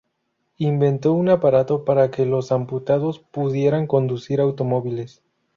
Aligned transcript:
Inventó 0.57 1.13
un 1.13 1.29
aparato 1.29 1.85
para 1.85 2.09
que 2.09 2.25
los 2.25 2.51
amputados 2.51 3.19
pudieran 3.19 3.85
conducir 3.85 4.41
automóviles. 4.41 5.21